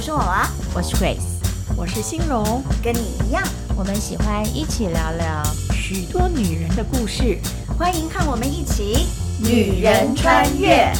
[0.00, 3.44] 我是我娃，我是 Grace，我是欣荣，跟你一样，
[3.76, 5.44] 我们喜欢一起聊聊
[5.74, 7.36] 许多女人的故事，
[7.78, 9.04] 欢迎和我们一起
[9.44, 10.90] 女人穿越。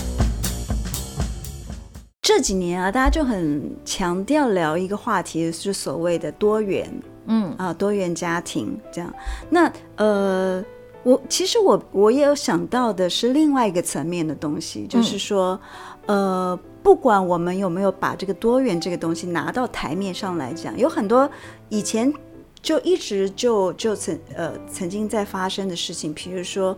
[2.21, 6.87] 这几年啊，大家就很强调聊一个话题，就是所谓的多元，
[7.25, 7.55] 嗯。
[7.57, 9.11] 啊，多元家庭这样。
[9.49, 10.63] 那呃，
[11.05, 15.59] 我其实我我也有想到的是另外一个层面的东西，就是说，
[15.90, 21.31] 嗯、呃，不管我们有没有把这个多元这个东西拿到台面上来讲，有很多
[21.69, 22.13] 以前
[22.61, 26.77] 就一直就就曾呃曾经在发生的事情，比如说。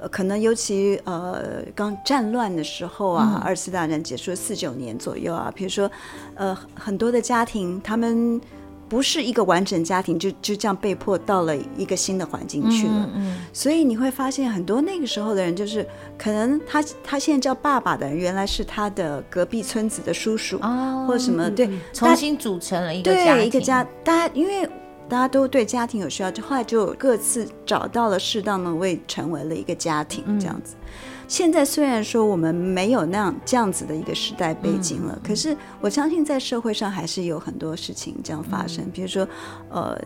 [0.00, 5.90] 呃，可能尤其呃，刚战乱的时候啊，二次大战结束四九年左右啊，比如说，
[6.36, 8.40] 呃，很多的家庭，他们
[8.88, 13.10] 不是一个完整家庭，就就这样被迫到了一个新的环境去了。
[13.52, 24.68] 所以你会发现，很多那个时候的人，就是可能他他现在叫爸爸的人，原来是他的隔壁村子的叔叔哦，或者什么，对，重新组成了一个家庭，对，一个家，大家因为。
[25.10, 30.76] 大家都对家庭有需要，就后来就各自找到了适当的位，成为了一个家庭这样子。
[30.82, 30.88] 嗯、
[31.28, 38.82] 现在虽然说我们没有那样这样子的一个时代背景了，嗯、可是我相信在社会上还是有很多事情这样发生。
[38.86, 39.28] 嗯、比如说，
[39.68, 39.96] 呃，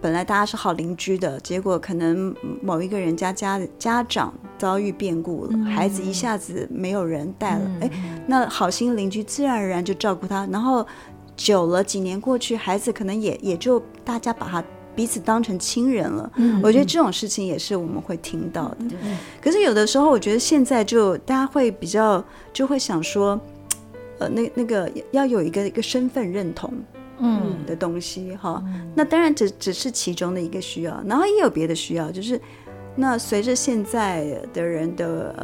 [0.00, 10.86] 本来大家是好邻居的，结果可能某一个人家家家长遭遇变故了，嗯、孩子一下子没有人带了，哎、嗯，那好心邻居自然而然就照顾他，然后。
[11.34, 14.62] 久了，几年过去，孩子可能也也就大家把他
[14.94, 16.30] 彼此当成亲人了。
[16.36, 18.76] 嗯，我觉得这种事情也是我们会听到的。
[19.02, 23.40] 嗯，可是有的时候，我觉得现在就大家会比较就会想说，
[24.18, 26.72] 呃，那那个要有一个一个身份认同，
[27.18, 28.62] 嗯的东西哈。
[28.66, 32.40] 嗯，那当然只只是其中的一个需要，然后也有别的需要，就是
[32.94, 35.34] 那随着现在的人的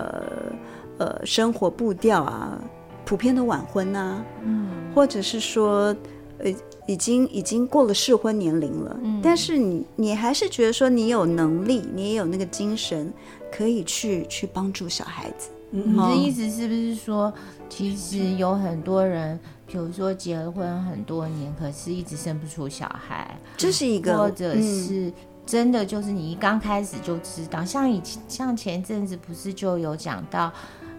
[0.99, 2.59] 呃呃生活步调啊。
[3.05, 5.97] 普遍的晚婚啊，嗯，或者是说，
[6.41, 6.53] 呃，
[6.89, 13.13] 已经已经过了适婚年龄了，嗯，但是你你还是觉得说你有能力，你也有那个精神，
[13.53, 15.51] 可以去去帮助小孩子。
[15.73, 17.31] 嗯，你的意思是不是说，
[17.69, 25.13] 其实有很多人，比如说结了婚很多年，可是一直生不出小孩，这是一个，或者是
[25.45, 30.51] 真的就是你一刚开始就知道，嗯，像以前像前阵子不是就有讲到，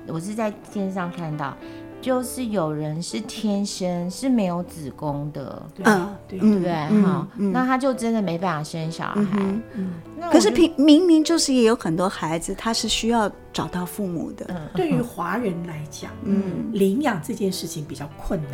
[0.05, 1.57] 我是在电视上看到。
[2.01, 9.25] 就是有人是天生是没有子宫的，嗯，对对对，好，那他就真的没办法生小孩。
[9.73, 9.91] 嗯，
[10.31, 14.69] 可是平明明就是也有很多孩子，他是需要找到父母的。
[14.73, 18.53] 对于华人来讲，嗯，领养这件事情比较困难。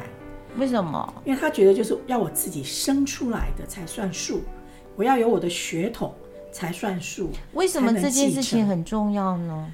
[0.58, 1.14] 为什么？
[1.26, 4.42] 因为他觉得就是要我自己生出来的才算数，
[4.96, 6.14] 我要有我的血统
[6.52, 7.30] 才算数。
[7.54, 9.68] 为什么这件事情很重要呢？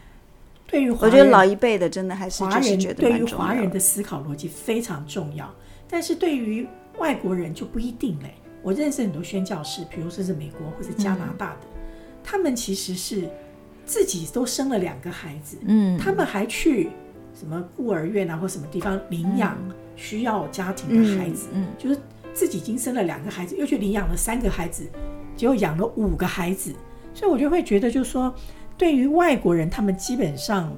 [0.71, 5.53] 对于我觉得老一辈的真的还是华人，对于华人的思考逻辑非常重要，
[5.89, 6.65] 但是对于
[6.97, 8.33] 外国人就不一定嘞。
[8.63, 11.81] 我认识很多宣教士，比如说是美国或者加拿大的，嗯、
[12.23, 13.29] 他们其实是
[13.85, 16.89] 自己都生了两个孩子，嗯，他们还去
[17.37, 19.57] 什么孤儿院啊或什么地方领养
[19.97, 21.67] 需要家庭的孩子，嗯，嗯。
[21.77, 21.99] 就是
[22.33, 24.87] 自己已经生了两个孩子，又去领养了三个孩子，
[25.35, 26.73] 结果养了五个孩子，
[27.13, 28.33] 所以我就会觉得，就是说。
[28.81, 30.75] 对于外国人，他们基本上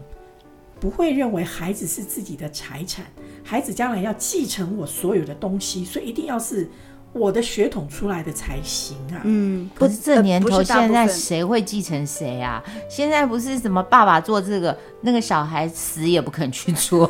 [0.78, 3.06] 不会认为孩子是自己的财产，
[3.46, 6.70] 孩子将来要继承我所有的东西，所以一定要是
[7.14, 9.22] 我的血统出来的才行啊。
[9.24, 12.62] 嗯，可是这年头现在谁会继承谁啊？
[12.90, 17.10] 现在不是什么爸爸做这个，那个小孩死也不肯去做。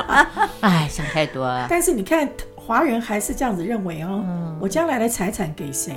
[0.60, 1.66] 哎，想太多了。
[1.70, 5.94] 但是你看，华人还是这样子认为哦，嗯，我将来的财产给谁？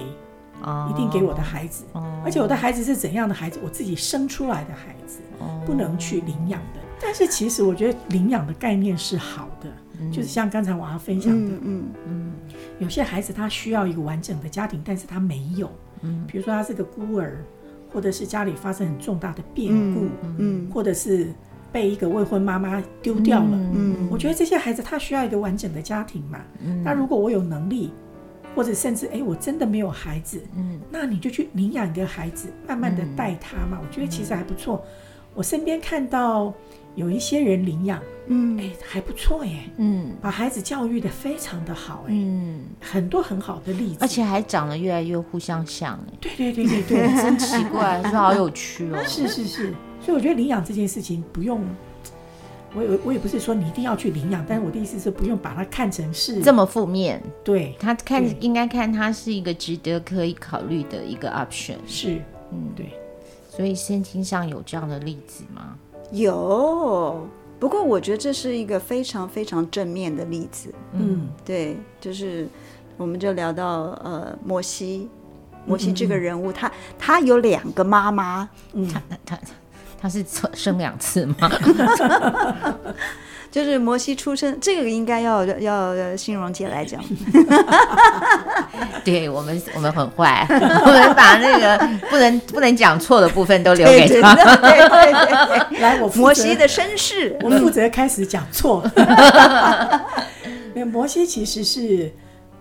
[0.89, 1.85] 一定给我的孩子，
[2.23, 5.19] 而且我的孩子是怎样的孩子，我自己生出来的孩子，
[5.65, 6.79] 不能去领养的。
[7.01, 9.69] 但是其实我觉得领养的概念是好的，
[10.11, 12.31] 就是像刚才我要分享的，嗯嗯，
[12.77, 15.71] 有些孩子他需要一个完整的家庭，但是他没有，
[16.01, 17.37] 嗯，比如说他是个孤儿，
[17.93, 21.27] 或者是家里发生很重大的变故，嗯，或者是
[21.71, 26.39] 被一个未婚妈妈丢掉了，嗯，我觉得这些孩子他需要一个完整的家庭嘛，
[26.83, 27.93] 那如果我有能力。
[28.55, 33.77] 或者甚至哎，我真的没有孩子，嗯，那你就去领养一个孩子，慢慢的带他嘛。
[33.79, 34.83] 嗯、我觉得其实还不错。
[34.85, 34.89] 嗯、
[35.35, 36.53] 我身边看到
[36.95, 49.03] 有一些人领养，嗯，哎，还不错耶，嗯，把孩子教育的非常的好，哎，嗯，很多很好的例子，而且还长得越来越互相像，哎，对对对对对， 真奇怪， 是好有趣哦。
[49.07, 51.61] 是是是，所以我觉得领养这件事情不用。
[52.73, 57.21] 我也我也不是说你一定要去领养，但是我的意思是不用把它看成是这么负面。
[57.43, 61.75] 对，他看应该看它是一个值得可以考虑的一个 option。
[61.87, 62.21] 是，
[62.51, 62.91] 嗯，对。
[63.49, 65.75] 所以圣经上有这样的例子吗？
[66.11, 67.27] 有，
[67.59, 70.73] 不过我觉得这是一个非常非常正面的例子。
[70.93, 72.47] 嗯，对，就是
[72.95, 75.09] 我们就聊到呃摩西，
[75.65, 79.37] 摩西这个人物，嗯、他他有两个妈妈，嗯，他他他
[80.07, 80.23] 是
[80.53, 81.51] 生两次吗？
[83.51, 87.03] 就是摩西出生，这个应该要要欣荣姐来讲。
[89.03, 91.75] 对我们，我们很坏， 我们把那个
[92.11, 94.35] 不能不能讲错的部分都留给他。
[94.35, 95.11] 对对
[95.47, 98.83] 对对来，我摩西的身世，我们负责开始讲错。
[100.75, 102.13] 没有，摩西其实是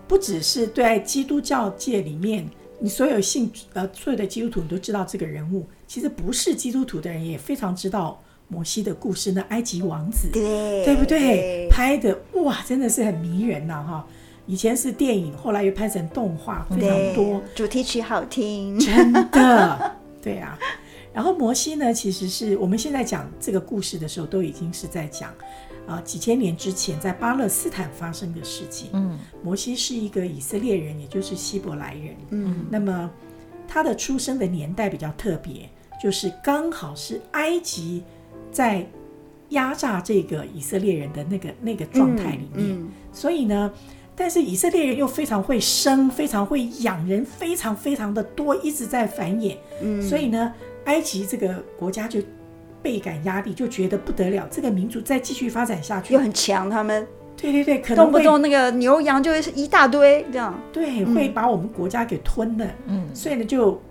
[0.07, 2.49] 不只是对基督教界里面，
[2.79, 8.21] 你所有信呃所有的基督徒你都知道这个人物，其实不是基督徒的人也非常知道。
[8.51, 11.67] 摩西的故事，那埃及王子，对，对不对？
[11.69, 14.07] 拍的哇，真的是很迷人呐，哈！
[14.47, 17.39] 以前是电影，后来又拍成动画，非常多。
[17.53, 20.57] 主题曲好听，真的，对啊。
[21.13, 25.29] 然后摩西呢，其实是我们现在讲这个故事的时候，都已经是在讲
[25.87, 28.89] 啊、呃、几千年之前在巴勒斯坦发生的事情。
[28.93, 32.15] 嗯，摩西是一个以色列人，也就是希伯来人。
[32.29, 33.09] 嗯，那么
[33.67, 35.69] 他的出生的年代比较特别，
[36.01, 38.03] 就是刚好是埃及。
[38.51, 38.83] 在
[39.49, 43.71] 压榨这个以色列人的那个那个状态里面，嗯嗯、所以呢，
[44.19, 49.55] 但是以色列人又非常会生，非常会养人，非常非常的多，一直在繁衍。
[49.81, 52.19] 嗯，所以呢，埃及这个国家就
[52.83, 57.07] 倍感压力，就觉得不得了，这个民族再继续发展下去又很强，他们
[57.37, 62.67] 对对对，可能动不动那个牛羊就会是一大堆这样，对，会把我们国家给吞了。
[62.87, 63.81] 嗯，所以呢，就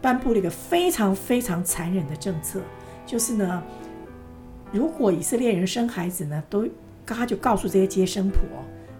[0.00, 2.60] 颁布了一个非常非常残忍的政策。
[3.04, 3.60] 就是呢，
[4.70, 6.68] 如果以色列人生孩子呢，都
[7.04, 8.38] 他就告诉这些接生婆，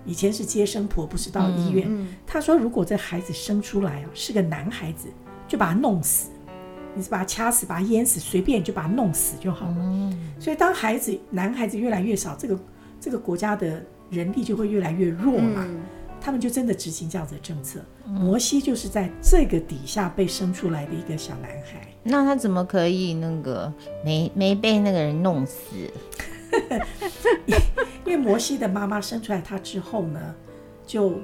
[0.05, 1.87] 以前是接生婆，不是到医院。
[1.89, 5.09] 嗯嗯、他说，如果这孩子生出来哦是个男孩子，
[5.49, 6.31] 就把他弄死，
[6.95, 9.77] 你是把他掐死，把他淹死，随便就把他弄死就好了。
[9.79, 12.59] 嗯、所以当孩子男孩子越来越少，这个
[13.01, 15.65] 这个国家的人力就会越来越弱嘛。
[15.67, 15.81] 嗯
[16.21, 17.81] 他们就真的执行这样子的政策。
[18.07, 21.87] 摩西就是在这个底下被生出来的一个小男孩。
[22.03, 23.71] 那他怎么可以那个
[24.03, 25.67] 没没被那个人弄死？
[28.05, 30.35] 因为摩西的妈妈生出来他之后呢，
[30.87, 31.15] 就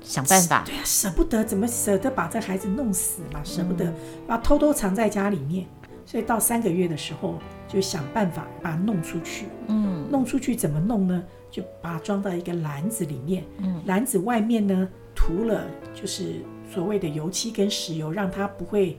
[0.00, 0.62] 想办法。
[0.64, 3.40] 对啊，舍不得，怎么舍得把这孩子弄死嘛？
[3.44, 3.92] 舍不得，
[4.26, 5.66] 把他偷偷藏在家里面。
[6.06, 9.46] 所以到三个月的时候，就想办法把他弄出去。
[9.66, 11.22] 嗯，弄出去怎么弄呢？
[11.50, 18.98] 就把它装到一个篮子里面，嗯，篮子外面呢涂了就是所谓的油漆跟石油，让它不会，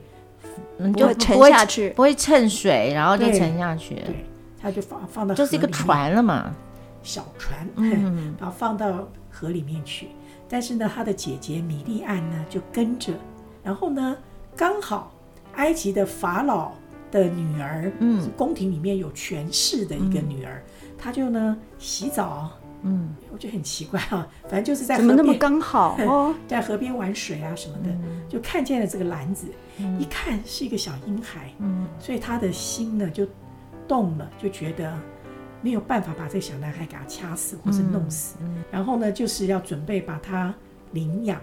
[0.78, 3.94] 嗯，就沉下去，不会蹭水，然后就沉下去。
[3.94, 4.24] 对，
[4.62, 6.52] 它就放放到就是一个船了嘛，
[7.02, 10.08] 小船，嗯，把它放到河里面去。
[10.48, 13.12] 但是呢，他的姐姐米利安呢就跟着，
[13.62, 14.16] 然后呢，
[14.56, 15.12] 刚好
[15.54, 16.72] 埃及的法老
[17.10, 20.62] 的女儿，嗯，宫廷里面有权势的一个女儿。
[20.98, 22.50] 她就呢洗澡，
[22.82, 25.96] 嗯，我觉得很奇怪啊，反正就是在怎么那么刚好？
[26.00, 29.46] 哦，在河边玩水啊什么的，嗯、就看见了这个篮子，
[29.78, 33.24] 嗯、一看是一个小婴孩，嗯，所以他的心呢就
[33.90, 34.96] 动了，就觉得
[35.62, 40.54] 没有办法把这个小男孩给他掐死或是弄死，嗯嗯、然后呢就是要准备把他
[40.92, 41.40] 领养，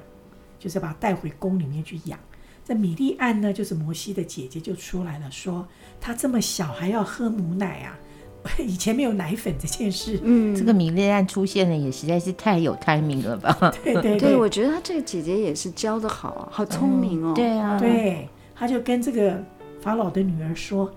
[0.57, 2.17] 就是把他带回宫里面去养。
[2.63, 5.67] 这米利暗呢就是摩西的姐姐就出来了，说
[5.99, 7.99] 他这么小还要喝母奶啊。
[8.59, 13.53] 以前没有奶粉这件事，嗯，这个米利暗出现的也实在是太有 timing 了吧？
[13.83, 17.33] 对对对，对，我觉得他这个姐姐也是教的好啊，好聪明哦。
[17.33, 19.43] 嗯、对啊，对，他就跟这个
[19.81, 20.89] 法老的女儿说，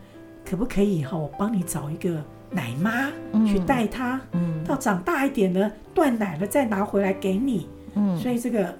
[0.45, 3.11] 可不可以哈，我帮你找一个奶妈
[3.47, 8.75] 去带他，嗯，到长大一点了断奶了再拿回来给你，嗯，所以这个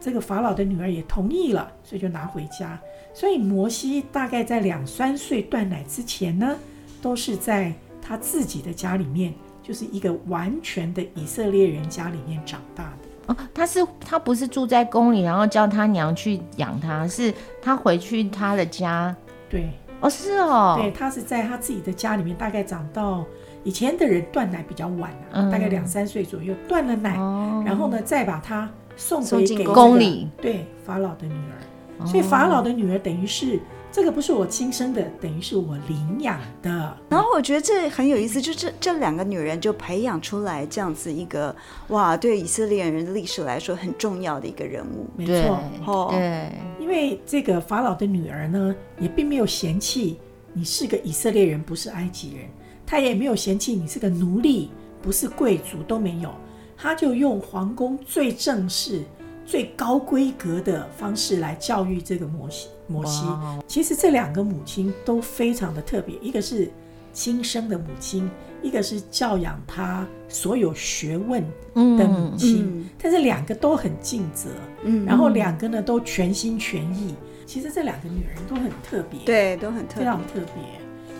[0.00, 2.78] 这个法老的女儿也同意了，所以就拿回家。
[3.14, 6.56] 所以摩西大概在两三岁断奶之前呢。
[7.02, 13.32] 都是在他自己的家里面，就是一个完全的以色列人家里面长大的。
[13.32, 19.14] 哦，他是他不是住在宫里，然后叫他娘去养他，是他回去他的家。
[19.48, 19.68] 对，
[20.06, 23.24] 哦，是哦，对，他是在他自己的家里面，大概长到
[23.64, 31.58] 以前的人断奶比较晚啊，嗯、大概两三岁左右断了奶，哦、然后呢再把他送回给、这个、宫里，对，法老的女儿。
[31.98, 33.58] 哦、所以法老的女儿等于是。
[33.92, 36.94] 这个不是我亲生的，等于是我领养的。
[37.08, 41.54] 然后我觉得这很有意思，就这这两个女人就培养出来这样子一个
[41.88, 45.06] 哇，对以色列人的历史来说很重要的一个人物。
[45.16, 46.52] 没错，哦，对，
[46.86, 50.18] 因为这个法老的女儿呢，也并没有嫌弃
[50.52, 52.46] 你是个以色列人，不是埃及人，
[52.86, 54.70] 她也没有嫌弃你是个奴隶，
[55.02, 56.32] 不是贵族，都没有，
[56.76, 59.02] 她就用皇宫最正式。
[59.44, 62.68] 最高规格的方式来教育这个摩西。
[62.86, 63.24] 摩西，
[63.66, 66.70] 其实这两个母亲都非常的特别，一个是
[67.12, 68.30] 亲生的母亲，
[68.66, 71.40] 一个是教养他所有学问
[71.74, 72.80] 的母亲，嗯。
[72.80, 74.50] 嗯、但是两个都很尽责，
[74.82, 77.14] 嗯，然后两个呢都全心全意。
[77.46, 80.64] 其实这两个女人都很特别，对，都很特别，非常特别，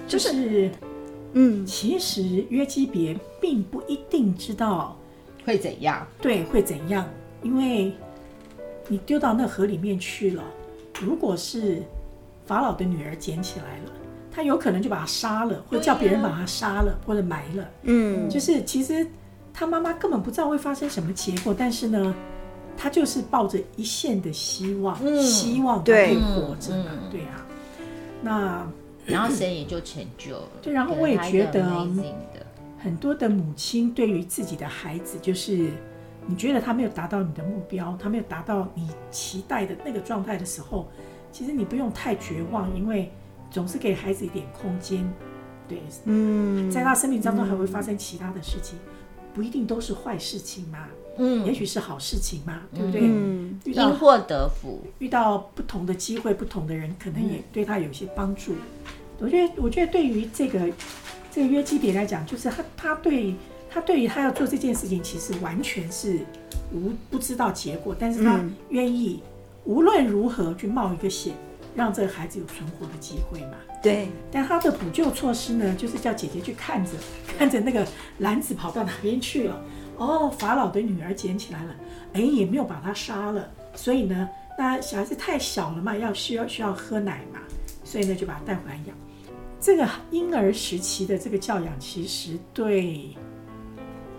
[0.09, 0.69] 就是，
[1.35, 4.99] 嗯，其实约基别并不一定知道
[5.45, 7.09] 会怎样，对，会怎样，
[7.45, 7.93] 因为
[8.88, 10.43] 你丢到那河里面去了，
[11.00, 11.81] 如果是
[12.45, 13.93] 法老的女儿捡起来了，
[14.37, 19.07] 他有可能就把他杀了，或者叫别人把他杀了，或者埋了，嗯，就是其实
[19.52, 22.14] 他妈妈根本不知道会发生什么结果，但是呢。
[22.78, 27.47] 他就是抱着一线的希望，嗯、希望他可以活着嘛，嗯、对啊。
[28.21, 28.66] 那
[29.07, 30.49] 然后神也就成就了。
[30.61, 31.88] 对，然后我也觉得
[32.78, 35.71] 很多的母亲对于自己的孩子，就是
[36.26, 40.87] 你觉得他没有达到你的目标，他没有达到你期待的那个状态的时候，
[41.33, 43.11] 其实你不用太绝望，因为
[43.50, 45.07] 总是给孩子一点空间。
[45.69, 50.87] 对，嗯，在他生命当中还会发生其他的事情，嗯、不一定都是坏事情嘛。
[51.19, 53.00] 嗯，也许是好事情嘛，对不对？
[53.03, 58.55] 嗯，因祸得福，遇到不同的机会，不同的人，可能也对他有一些帮助。
[59.19, 60.61] 我觉得，我觉得对于这个
[61.33, 63.35] 这个约基别来讲，就是他他对
[63.71, 66.21] 他对于他要做这件事情，其实完全是
[66.71, 68.38] 无不知道结果，但是他
[68.69, 69.23] 愿意
[69.65, 71.35] 无论如何去冒一个险，
[71.76, 73.59] 让这个孩子有存活的机会嘛。
[73.83, 74.09] 对。
[74.33, 76.92] 但他的补救措施呢，就是叫姐姐去看着
[77.38, 77.87] 看着那个
[78.18, 79.62] 篮子跑到哪边去了。
[79.99, 81.75] 哦，法老的女儿捡起来了，
[82.12, 84.28] 哎，也没有把他杀了，所以呢，
[84.59, 87.40] 那小孩子太小了嘛，要需要需要喝奶嘛，
[87.83, 88.97] 所以呢就把他带回来养。
[89.59, 93.16] 这个婴儿时期的这个教养，其实对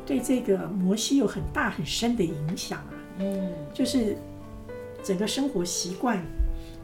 [0.04, 2.94] 对这个摩西有很大很深的影响啊。
[3.20, 4.18] 嗯，就是
[5.04, 6.26] 整个生活习惯，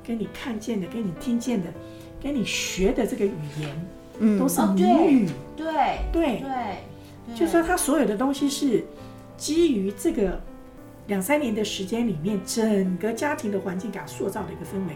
[0.06, 1.74] 跟你看见的，跟你听见的，
[2.22, 3.88] 跟你学的这个语言，
[4.20, 4.76] 嗯，都是母
[5.08, 5.30] 语。
[5.56, 5.66] 对
[6.12, 7.36] 对对。
[7.36, 8.84] 就说他所有的东西是
[9.38, 10.42] 基于这个
[11.08, 14.94] 两三年的时间里面，整个家庭的环境给他塑造的一个氛围。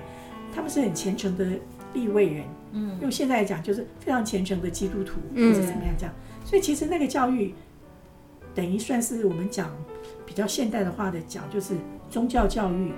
[0.54, 1.46] 他们是很虔诚的
[1.94, 6.14] 立位人，嗯，用现在来讲就是非常虔诚的基督徒，或者怎么样这样。
[6.44, 7.54] 所以其实那个教育
[8.54, 9.70] 等于算是我们讲
[10.26, 11.76] 比较现代的话的讲，就是
[12.10, 12.92] 宗教教育。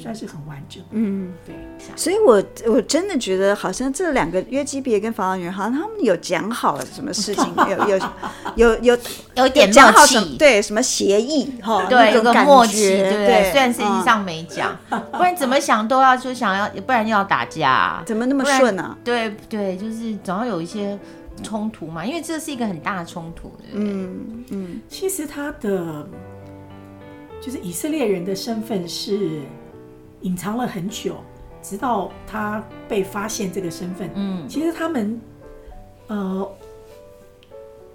[0.00, 0.82] 算是很完整。
[0.90, 1.54] 嗯，对。
[1.96, 7.98] 所以我我真的觉得，好像这两个约基别跟法老女，好像他们有讲好了什么事情， 有有
[8.56, 8.98] 有有
[9.36, 13.50] 有点默契，对，什么协议哈，对，有个默契，对不对？
[13.50, 14.76] 虽然实际上没讲，
[15.12, 18.96] 不然怎么想都要就想要，不然又要打架，怎么那么顺啊？
[19.04, 20.98] 对对，就是总要有一些
[21.42, 23.92] 冲突嘛，因为这是一个很大的冲突，对不对？
[23.92, 26.06] 嗯嗯，其实他的
[27.40, 29.40] 就是以色列人的身份是。
[30.22, 31.16] 隐藏了很久，
[31.62, 34.10] 直到他被发现这个身份。
[34.14, 35.20] 嗯，其实他们，
[36.08, 36.50] 呃，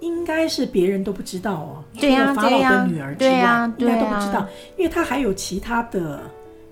[0.00, 1.84] 应该是别人都不知道哦。
[1.98, 6.20] 对呀，法老的女儿之外，对呀，应该都不知道，因为他还有其他的、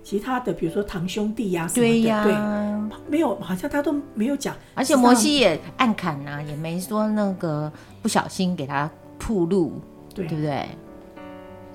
[0.03, 1.93] 其他的，比如说堂兄弟呀什么的。
[1.93, 4.55] 对呀，对，没有，好像他都没有讲。
[4.75, 7.71] 而且摩西也暗砍呐，也没说那个
[8.03, 9.81] 不小心给他铺路，
[10.15, 10.67] 对不对？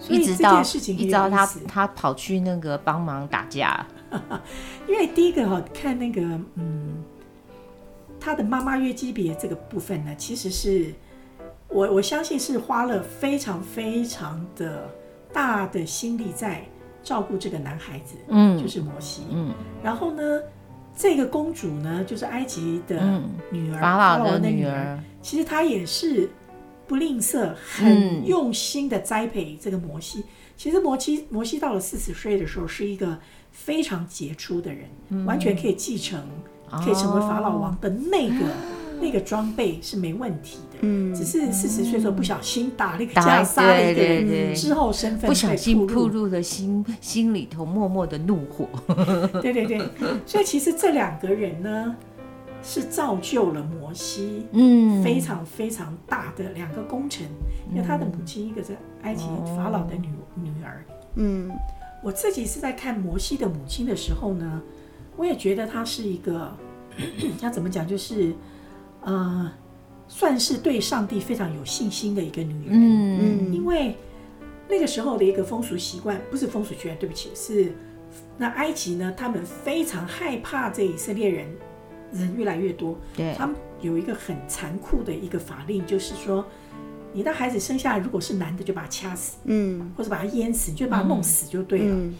[0.10, 3.86] 一直到一直到他他跑去那个帮忙打架，
[4.88, 6.22] 因为第一个哈看那个
[6.56, 7.04] 嗯，
[8.20, 10.94] 他的妈妈约基别这个部分呢，其实是
[11.68, 14.90] 我我相信是花了非常非常的
[15.34, 16.64] 大的心力在
[17.04, 19.52] 照顾这个男孩子，嗯，就是摩西，嗯，
[19.84, 20.42] 然后呢，
[20.96, 26.30] 这个公主呢，就是埃及的女儿，法老的女儿，其实她也是。
[26.88, 30.20] 不吝啬，很用心的栽培这个摩西。
[30.20, 30.24] 嗯、
[30.56, 33.18] 其实摩西摩西到了四十岁的时候，是一个
[33.52, 36.20] 非常杰出的人，嗯、完全可以继承，
[36.70, 40.78] 哦、可以成为法老王的那个、嗯、那个装备是没问题的。
[40.82, 48.68] 嗯，只是四十岁的时候不小心打了一个架，杀了一个人之后，身份不小心暴露了心心里头默默的怒火。
[49.42, 49.82] 对对对，
[50.26, 51.96] 所以其实这两个人呢。
[52.70, 57.26] 是造就了摩西，嗯，非常非常大的两个功臣，
[57.70, 60.84] 嗯、因为他的母亲一个是埃及法老的女、哦、女儿，
[61.16, 61.50] 嗯，
[62.04, 64.62] 我自己是在看摩西的母亲的时候呢，
[65.16, 66.54] 我也觉得她是一个，
[67.42, 68.36] 要怎么讲，就是，
[69.00, 69.50] 呃，
[70.10, 73.96] 算是对上帝非常有信心的一个女人，嗯，因为
[74.68, 77.72] 那个时候的一个风俗习惯，不是风俗习惯，对不起，是
[78.38, 81.48] 那埃及呢，他们非常害怕这以色列人。
[82.12, 86.46] 人越来越多，对，他们有一个很残酷的一个法令，就是说，
[87.14, 91.96] 你的孩子生下来如果是男的，就把他掐死，嗯，或者把他淹死，你就把他弄死就对了。
[91.96, 92.16] 嗯嗯、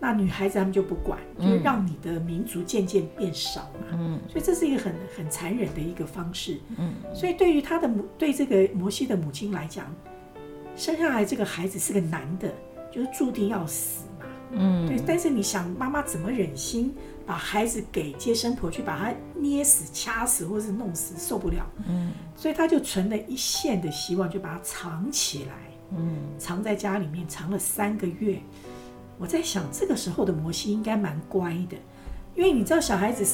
[0.00, 3.86] 那女孩子他们就不管，就让你的民族渐渐变少嘛。
[3.92, 6.58] 嗯，所以这是一个很很残忍的一个方式。
[6.76, 9.86] 嗯，所以对于他的母，对这个摩西的母亲来讲，
[10.76, 12.52] 生下来这个孩子是个男的，
[12.90, 14.26] 就是注定要死嘛。
[14.52, 15.00] 嗯，对。
[15.06, 16.94] 但是你想，妈妈怎么忍心
[17.26, 21.64] 把孩子给接生婆去把他捏死、掐死，或是弄死，受不了。
[21.88, 25.54] 嗯，所以他就存了一线的希望，就把它藏起来。
[25.96, 28.38] 嗯，藏在家里面，藏了三个月。
[29.18, 31.76] 我在想，这个时候的摩西应该蛮乖的，
[32.34, 33.24] 因为你知道小孩子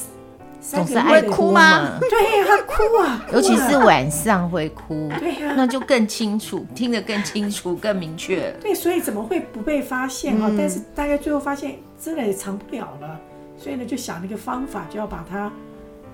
[0.61, 1.97] 总是爱哭吗？
[1.99, 5.09] 对呀，他哭啊，尤其是晚上会哭。
[5.19, 8.51] 对呀，那就更清楚，听得更清楚、更明确。
[8.61, 10.51] 对，所以怎么会不被发现啊？
[10.57, 13.19] 但是大概最后发现真的也藏不了了，
[13.59, 15.51] 所以呢，就想了一个方法，就要把它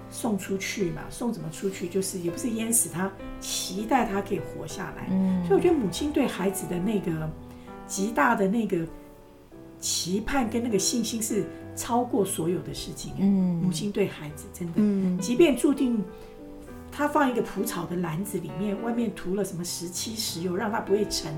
[0.10, 1.04] 送出去嘛。
[1.10, 1.88] 送怎么出去？
[1.88, 3.10] 就是也不是淹死他，
[3.40, 5.08] 期待他可以活下来。
[5.12, 7.30] 嗯，所以我觉得母亲对孩子的那个
[7.88, 8.86] 极大的那个。
[9.78, 13.14] 期盼跟那个信心是超过所有的事情。
[13.20, 16.04] 嗯，母亲对孩子真的，嗯，即便注定
[16.92, 21.32] 他放一个蒲草的篮子里面，外面涂了什么石漆石油，让它不会沉，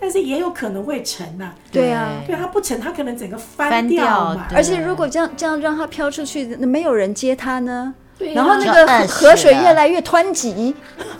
[0.00, 1.52] 但是也有可能会沉呐。
[1.72, 4.46] 对啊，对，它不沉，它可能整个翻掉嘛。
[4.54, 7.94] 而且如果这样这样让它飘出去，那没有人接它呢？
[8.18, 8.34] 对。
[8.34, 10.74] 然后那个河水越来越湍急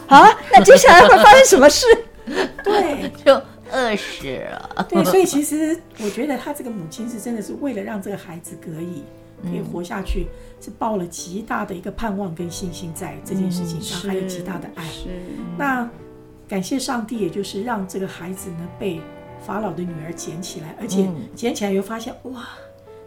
[0.07, 1.87] 啊，那接下来会发生什么事？
[2.65, 3.41] 对，就。
[3.73, 4.87] 饿死了。
[4.89, 9.03] 对，所以其实我觉得他这个母亲是真的是为了让这个孩子可以
[9.43, 10.29] 可以活下去，
[10.61, 14.85] 是抱了极大的一个盼望跟信心在这件事情上，还有极大的爱。
[14.85, 15.09] 是。
[15.59, 15.89] 那
[16.49, 19.01] 感谢上帝，也就是让这个孩子呢被
[19.45, 22.47] 法老的女儿捡起来，而且捡起来又发现哇，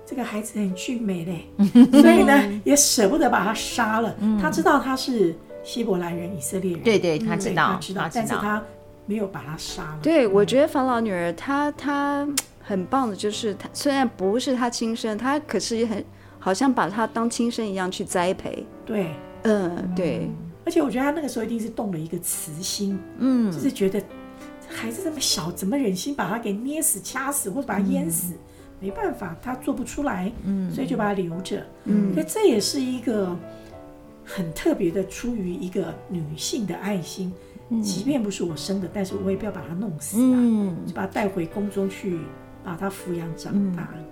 [0.06, 1.46] 这个孩子很俊美嘞，
[2.01, 4.15] 所以呢也舍不得把他杀了。
[4.41, 8.63] 他知道他是希伯来人、以色列人，对对，他知道，他知道，但是他。
[9.10, 10.00] 没有把他杀了。
[10.03, 12.27] 对，我觉得法老女儿她她
[12.62, 16.03] 很棒的，就是她虽然不是她亲生，她可是也很
[16.38, 18.65] 好像把她当亲生一样去栽培。
[18.86, 19.12] 对，
[19.44, 20.29] 嗯，对。
[20.68, 24.04] 而且我觉得他那个时候一定是动了一个慈心，嗯，就是觉得
[24.68, 28.34] 孩子这么小，怎么忍心把他给捏死、掐死或者把他淹死？
[28.34, 28.38] 嗯、
[28.82, 31.65] 没办法，他做不出来，嗯，所以就把他留着。
[31.86, 33.34] 嗯，所以这也是一个
[34.26, 37.32] 很特别的，出于一个女性的爱心。
[37.82, 42.20] 即便不是我生的，但是我也不要把他弄死啊，嗯、就把他带回宫中去，
[42.62, 43.89] 把他抚养长大。
[43.96, 44.04] 嗯、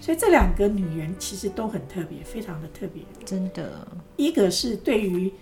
[0.00, 3.02] 所以这两个女人其实都很特别，非常的特别。
[3.24, 5.32] 真的，一个是对于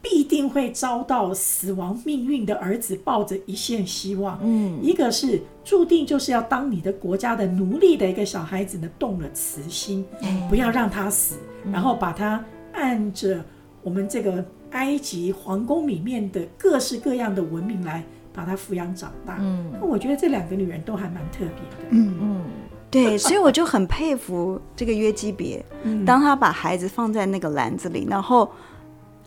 [0.00, 13.44] 必定会遭到死亡命运的儿子抱着一线希望，嗯，一个是注定就是要当你的国家的奴隶的一个小孩子呢，动了慈心，嗯、不要让他死，嗯、然后把他按着
[13.82, 14.44] 我们这个。
[14.72, 22.14] 埃及皇宫里面的各式各样的文明来把他抚养长大，嗯，那我觉得这两个女人都还蛮特别的，嗯。
[22.20, 22.44] 嗯，
[22.90, 28.46] 对，所以我就很佩服这个约基别，嗯、当他把孩子放在那个篮子里，然后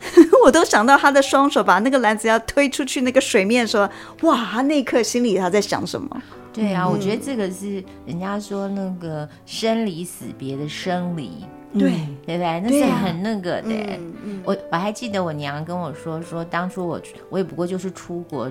[0.45, 3.87] 我都想到他的双手把那个篮子要推出去那个水面的时候，
[4.21, 6.21] 哇，他那一刻心里他在想什么？
[6.53, 11.45] 对啊，嗯、我觉得这个是人家说那个生离死别的生离。
[11.73, 11.91] 对，
[12.25, 12.59] 对不对？
[12.61, 13.69] 那是很那个的。
[14.43, 18.49] 我我还记得我娘跟我说，说当初我我也不过就是出国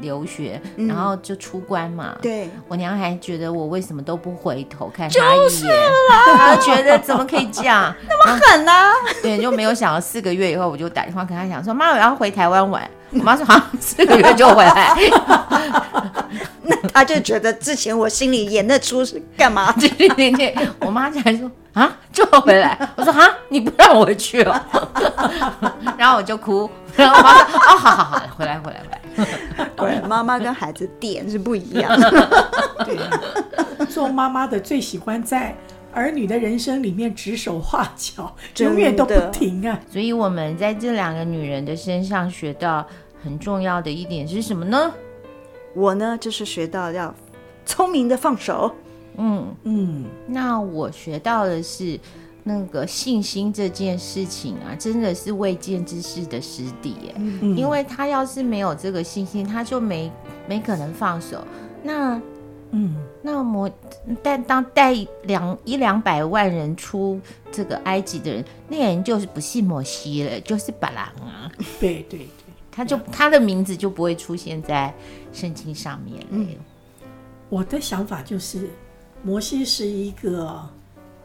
[0.00, 2.16] 留学，然后就出关嘛。
[2.22, 5.74] 对，我娘还觉得我为什么都不回头看他一眼，
[6.36, 8.72] 她觉得怎么可以这样 那么狠呢？
[9.22, 12.88] 对，就没有想到四个月以后，我就打电话跟她讲说，妈，我要回台湾玩。
[13.10, 14.96] 我妈说好，四个月就回来。
[16.62, 19.72] 那她就觉得之前我心里演那出是干嘛？
[19.78, 21.50] 对对对对，我妈就还说。
[21.74, 22.78] 啊，就回来。
[22.96, 24.66] 我说啊，你不让我去了，
[25.96, 26.70] 然后我就哭。
[26.94, 32.10] 然后妈妈说：“哦，好好好，回来回来回来。”果然，妈妈跟孩子点是不一样的。
[32.84, 35.56] 对，做妈妈的最喜欢在
[35.94, 39.78] 儿女的人生里面指手画脚，永远都不停啊。
[39.90, 42.86] 所以我们在这两个女人的身上学到
[43.24, 44.92] 很重要的一点是什么呢？
[45.74, 47.14] 我呢，就是学到要
[47.64, 48.70] 聪明的放手。
[49.18, 51.98] 嗯嗯，那我学到的是
[52.44, 57.14] 那个信心这件事情啊，真的是未见之事的实底耶。
[57.16, 60.10] 嗯，因为他要是没有这个信心，他就没
[60.48, 61.46] 没可能放手。
[61.82, 62.20] 那
[62.70, 63.70] 嗯，那么
[64.22, 64.94] 但当带
[65.24, 67.20] 两一两百万人出
[67.50, 71.52] 这个埃及的人，那人就是不信摩西了，就是巴郎啊。
[71.78, 72.28] 对对对，
[72.70, 74.92] 他就他的名字就不会出现在
[75.34, 76.26] 圣经上面了。
[76.30, 76.48] 嗯，
[77.50, 78.70] 我的想法就是。
[79.22, 80.60] 摩西是一个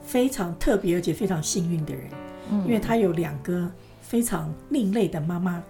[0.05, 2.03] 非常特别而且非常幸运的人，
[2.51, 3.69] 嗯，因为他有两个
[4.01, 5.61] 非常另类的妈妈，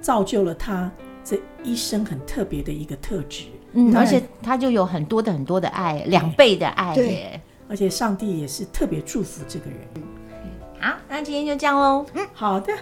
[0.00, 0.90] 造就了他
[1.22, 3.44] 这一生很特别的一个特质。
[3.72, 7.40] 嗯，而且他就有很多的很多的爱，两倍的爱耶。
[7.68, 9.78] 而且上帝也是特别祝福这个人。
[10.80, 12.06] 好，那今天就这样喽。
[12.14, 12.72] 嗯，好的。